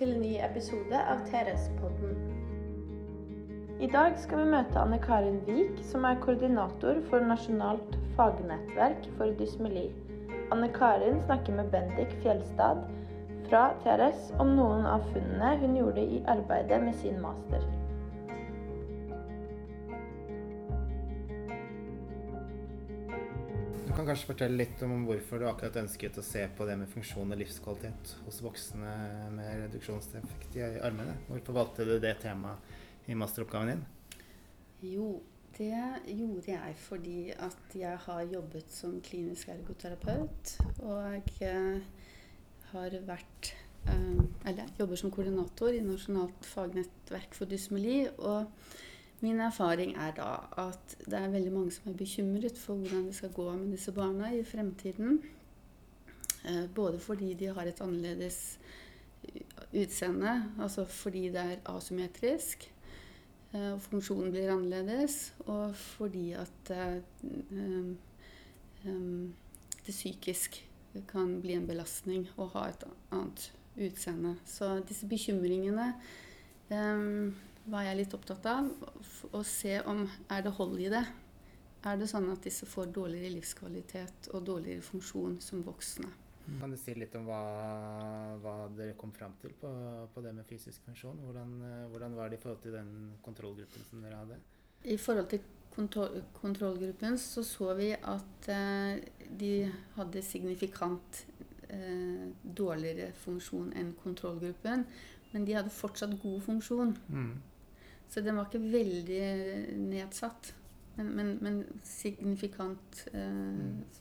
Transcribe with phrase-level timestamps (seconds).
[0.00, 2.14] til en ny episode av TRS-podden.
[3.84, 9.34] I dag skal vi møte Anne Karin Wiik, som er koordinator for Nasjonalt fagnettverk for
[9.36, 9.90] dysmeli.
[10.56, 12.80] Anne Karin snakker med Bendik Fjelstad
[13.50, 17.68] fra TRS om noen av funnene hun gjorde i arbeidet med sin master.
[23.90, 26.92] Du kan kanskje fortelle litt om hvorfor du akkurat ønsket å se på det med
[26.92, 28.90] funksjon og livskvalitet hos voksne
[29.34, 31.16] med reduksjonsdefekt i armene.
[31.26, 33.80] Hvorfor valgte du det temaet i masteroppgaven din?
[34.92, 35.08] Jo,
[35.56, 35.74] det
[36.06, 40.54] gjorde jeg fordi at jeg har jobbet som klinisk ergoterapeut.
[40.86, 41.82] Og jeg
[42.70, 43.50] har vært
[43.90, 48.04] eh, Eller jobber som koordinator i Nasjonalt fagnettverk for dysmeli.
[48.18, 48.46] og
[49.20, 50.30] Min erfaring er da
[50.62, 53.92] at det er veldig mange som er bekymret for hvordan det skal gå med disse
[53.92, 55.20] barna i fremtiden.
[56.44, 58.58] Eh, både fordi de har et annerledes
[59.76, 62.64] utseende, altså fordi det er asymmetrisk,
[63.52, 67.02] eh, og funksjonen blir annerledes, og fordi at eh,
[69.86, 70.62] det psykisk
[71.08, 74.34] kan bli en belastning å ha et annet utseende.
[74.48, 75.92] Så disse bekymringene
[77.64, 78.70] var jeg litt opptatt av.
[79.32, 81.04] Å se om er det hold i det.
[81.86, 86.10] Er det sånn at disse får dårligere livskvalitet og dårligere funksjon som voksne?
[86.58, 87.40] Kan du si litt om hva,
[88.42, 89.70] hva dere kom fram til på,
[90.12, 91.20] på, det med fysisk funksjon?
[91.24, 91.52] Hvordan,
[91.92, 92.90] hvordan, var det i forhold til den
[93.22, 94.38] kontrollgruppen som dere hadde?
[94.90, 95.44] I forhold til
[95.74, 99.04] kontroll, kontrollgruppen så så vi at eh,
[99.40, 99.52] de
[99.94, 101.22] hadde signifikant
[101.68, 104.84] eh, dårligere funksjon enn kontrollgruppen.
[105.30, 106.96] Men de hadde fortsatt god funksjon.
[107.08, 107.34] Mm.
[108.10, 109.24] Så den var ikke veldig
[109.78, 110.52] nedsatt.
[110.96, 114.00] Men, men, men signifikant eh,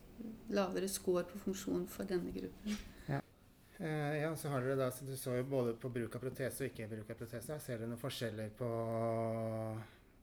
[0.56, 2.80] lavere score på funksjon for denne gruppen.
[3.08, 3.22] Ja.
[3.78, 6.66] Eh, ja, så har dere da, så Du så jo både på bruk av protese
[6.66, 7.59] og ikke bruk av protese.
[7.64, 8.69] Ser dere noen forskjeller på,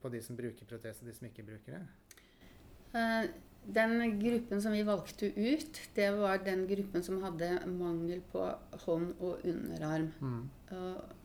[0.03, 1.85] på de som bruker protese og de som ikke bruker det?
[2.97, 3.31] Eh,
[3.67, 8.45] den gruppen som vi valgte ut, det var den gruppen som hadde mangel på
[8.85, 10.11] hånd og underarm.
[10.21, 10.43] Mm.
[10.77, 11.17] Og,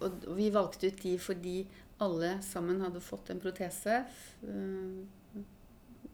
[0.00, 1.56] og, vi valgte ut de fordi
[2.02, 4.02] alle sammen hadde fått en protese
[4.44, 5.44] uh,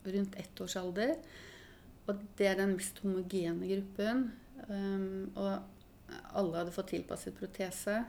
[0.04, 1.16] rundt ett års alder.
[2.06, 4.24] Og det er den mest homogene gruppen.
[4.68, 5.62] Um, og
[6.34, 8.00] alle hadde fått tilpasset protese.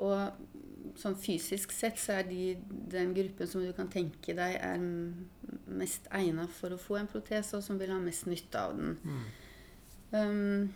[0.00, 2.44] Og sånn fysisk sett så er de
[2.90, 4.80] den gruppen som du kan tenke deg er
[5.70, 8.96] mest egna for å få en protese, og som vil ha mest nytte av den.
[9.04, 9.26] Mm.
[10.10, 10.72] Um,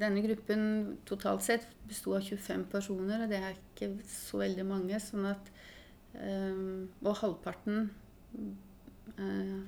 [0.00, 0.62] denne gruppen
[1.08, 5.00] totalt sett besto av 25 personer, og det er ikke så veldig mange.
[5.02, 5.50] sånn at
[6.14, 7.90] um, Og halvparten
[9.18, 9.60] uh,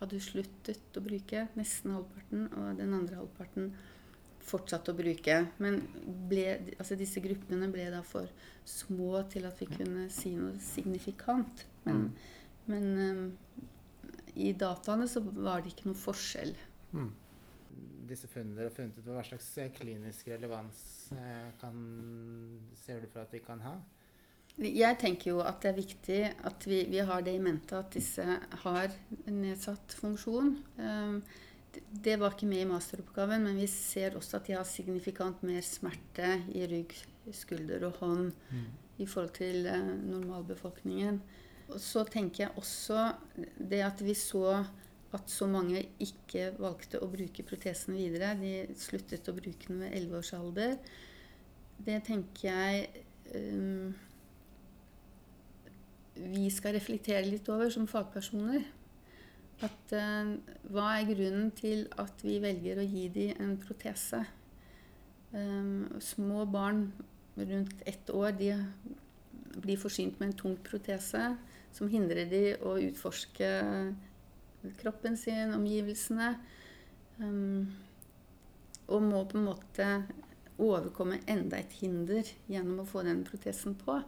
[0.00, 1.46] hadde sluttet å bruke.
[1.58, 2.48] Nesten halvparten.
[2.52, 3.70] Og den andre halvparten
[4.46, 5.40] fortsatte å bruke.
[5.62, 5.82] Men
[6.30, 6.46] ble,
[6.78, 8.30] altså disse gruppene ble da for
[8.66, 11.66] små til at vi kunne si noe signifikant.
[11.84, 12.32] Men, mm.
[12.72, 13.28] men um,
[14.36, 16.56] i dataene så var det ikke noe forskjell.
[16.96, 17.14] Mm
[18.08, 20.80] disse funnene har funnet ut, hva slags eh, klinisk relevans
[21.16, 21.76] eh, kan,
[22.84, 23.76] ser du for at de kan ha?
[24.56, 27.92] Jeg tenker jo at det er viktig at vi, vi har det i mente at
[27.92, 28.24] disse
[28.62, 28.94] har
[29.28, 30.54] nedsatt funksjon.
[30.80, 31.18] Um,
[31.76, 35.60] det var ikke med i masteroppgaven, men vi ser også at de har signifikant mer
[35.60, 36.94] smerte i rygg,
[37.36, 38.64] skulder og hånd mm.
[39.04, 41.20] i forhold til uh, normalbefolkningen.
[41.68, 43.10] Og så tenker jeg også
[43.58, 44.62] det at vi så
[45.16, 48.34] at så mange ikke valgte å bruke protesen videre.
[48.40, 50.76] De sluttet å bruke den ved 11 års alder.
[51.86, 53.04] Det tenker jeg
[53.34, 53.94] um,
[56.16, 58.64] vi skal reflektere litt over som fagpersoner.
[59.64, 60.36] At uh,
[60.72, 64.22] hva er grunnen til at vi velger å gi dem en protese?
[65.32, 66.88] Um, små barn
[67.36, 68.54] rundt ett år de
[69.60, 71.34] blir forsynt med en tung protese
[71.76, 73.48] som hindrer dem å utforske
[74.80, 76.32] kroppen sin, omgivelsene.
[77.20, 77.68] Um,
[78.86, 79.86] og må på en måte
[80.62, 83.98] overkomme enda et hinder gjennom å få den protesen på.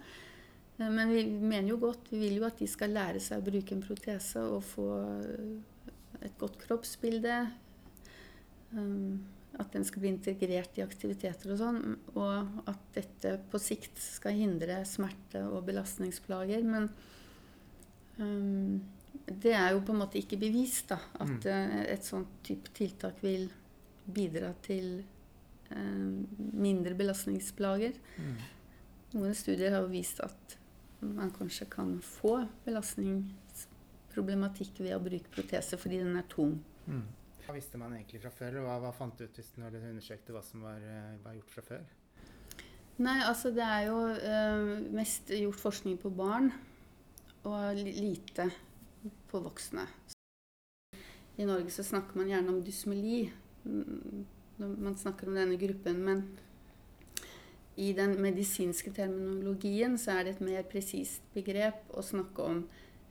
[0.79, 3.49] Uh, men vi mener jo godt, vi vil jo at de skal lære seg å
[3.49, 4.91] bruke en protese og få
[6.23, 7.41] et godt kroppsbilde.
[8.77, 9.27] Um,
[9.59, 11.81] at den skal bli integrert i aktiviteter og sånn.
[12.15, 16.63] Og at dette på sikt skal hindre smerte og belastningsplager.
[16.67, 16.89] Men
[18.21, 18.79] um,
[19.29, 21.41] det er jo på en måte ikke bevist da, at mm.
[21.53, 23.45] Eh, et sånt type tiltak vil
[24.09, 24.87] bidra til
[25.71, 27.93] eh, mindre belastningsplager.
[28.17, 28.37] Mm.
[29.19, 30.57] Noen studier har jo vist at
[31.01, 36.65] man kanskje kan få belastningsproblematikk ved å bruke protese fordi den er tung.
[36.89, 37.05] Mm.
[37.47, 38.53] Hva visste man egentlig fra før?
[38.65, 41.53] Hva, hva fant du ut hvis når du undersøkte hva som var, eh, var gjort
[41.55, 41.83] fra før?
[42.99, 46.51] Nei, altså det er jo eh, mest gjort forskning på barn,
[47.47, 48.51] og li- lite
[49.31, 49.87] på voksne.
[51.39, 53.29] I Norge så snakker man gjerne om dysmeli
[53.65, 54.27] mm,
[54.59, 56.25] når man snakker om denne gruppen, men
[57.79, 62.65] i den medisinske terminologien så er det et mer presist begrep å snakke om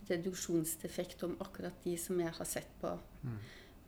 [0.10, 2.92] reduksjonsdefekt om akkurat de som jeg har sett på.
[3.24, 3.40] Mm.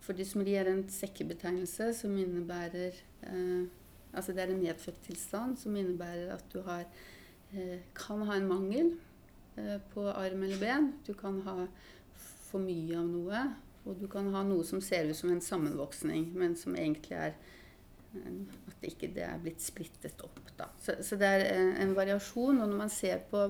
[0.04, 2.96] For dysmeli er en sekkebetegnelse som innebærer
[3.28, 3.68] eh,
[4.10, 6.88] Altså det er en medfødt tilstand som innebærer at du har,
[7.54, 8.88] eh, kan ha en mangel
[9.56, 10.88] eh, på arm eller ben.
[11.06, 11.68] Du kan ha
[12.50, 13.44] for mye av noe,
[13.88, 17.34] og du kan ha noe som ser ut som en sammenvoksning, men som egentlig er
[17.34, 20.42] eh, at det ikke det er blitt splittet opp.
[20.58, 20.70] Da.
[20.82, 22.60] Så, så det er en, en variasjon.
[22.60, 23.48] Og når man ser på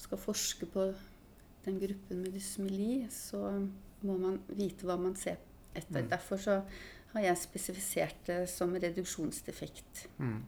[0.00, 0.86] skal forske på
[1.66, 3.42] den gruppen med dysmeli, så
[4.06, 5.36] må man vite hva man ser
[5.76, 6.06] etter.
[6.06, 6.08] Mm.
[6.14, 6.56] Derfor så
[7.12, 10.06] har jeg spesifisert det som reduksjonsdefekt.
[10.18, 10.40] Mm.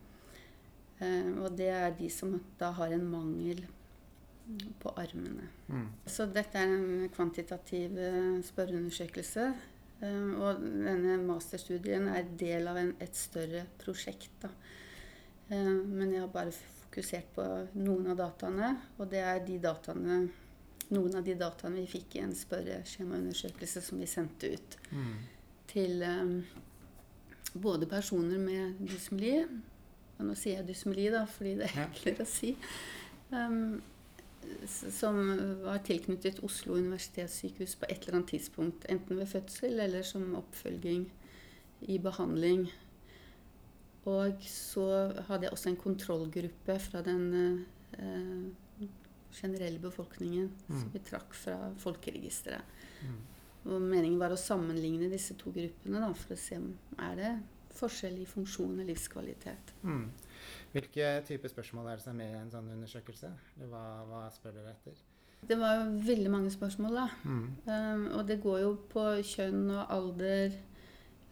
[1.03, 3.65] Uh, og det er de som da har en mangel
[4.83, 5.49] på armene.
[5.69, 5.87] Mm.
[6.07, 9.47] Så dette er en kvantitativ eh, spørreundersøkelse.
[10.03, 14.31] eh, Og denne masterstudien er del av en, et større prosjekt.
[14.43, 14.49] Da.
[15.51, 17.45] Eh, Men jeg har bare fokusert på
[17.75, 20.29] noen av dataene, og det er de dataene
[20.93, 25.15] noen av de dataene vi fikk i en spørreskjemaundersøkelse som vi sendte ut Mm.
[25.67, 26.45] til um,
[27.55, 29.39] både personer med dysmeli
[30.19, 31.87] og Nå sier jeg dysmeli, da, fordi det er Ja.
[31.87, 32.57] enklere å si.
[33.33, 33.81] Um,
[34.69, 35.19] som
[35.65, 38.87] var tilknyttet Oslo universitetssykehus på et eller annet tidspunkt.
[38.93, 41.07] Enten ved fødsel eller som oppfølging
[41.91, 42.67] i behandling.
[44.11, 44.87] Og så
[45.29, 47.27] hadde jeg også en kontrollgruppe fra den
[47.99, 48.89] eh,
[49.33, 50.81] generelle befolkningen Mm.
[50.81, 52.63] som vi trakk fra folkeregisteret.
[53.03, 53.21] Mm.
[53.65, 57.33] Og meningen var å sammenligne disse to gruppene da, for å se om er det
[57.79, 59.73] forskjell i funksjon og livskvalitet.
[59.83, 60.11] Mm.
[60.73, 63.33] Hvilke type spørsmål er det som er med i en sånn undersøkelse?
[63.69, 65.01] Hva, hva spør dere etter?
[65.49, 67.07] Det var jo veldig mange spørsmål, da.
[67.25, 67.47] Mm.
[67.67, 70.55] Um, og det går jo på kjønn og alder,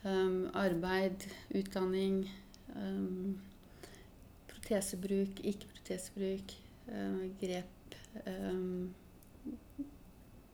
[0.02, 2.24] um, arbeid, utdanning,
[2.74, 3.36] um,
[4.50, 6.56] protesebruk, ikke-protesebruk,
[6.90, 7.96] uh, grep
[8.26, 8.90] um,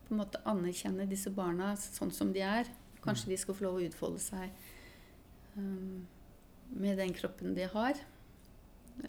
[0.04, 2.70] på en måte anerkjenne disse barna sånn som de er.
[3.04, 4.52] Kanskje de skal få lov å utfolde seg
[5.58, 6.06] um,
[6.72, 8.00] med den kroppen de har.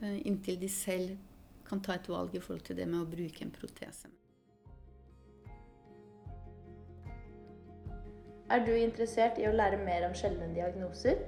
[0.01, 1.17] eh, inntil de selv
[1.69, 4.09] kan ta et valg i forhold til det med å bruke en protese.
[8.51, 11.21] Er du interessert i å lære mer om sjeldne diagnoser?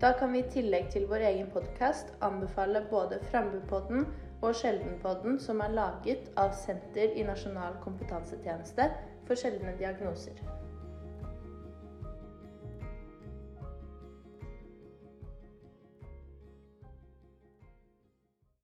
[0.00, 4.06] Da kan vi i tillegg til vår egen podkast anbefale både Frambupodden
[4.40, 8.88] og Sjeldenpodden, som er laget av Senter i Nasjonal kompetansetjeneste
[9.28, 10.40] for sjeldne diagnoser.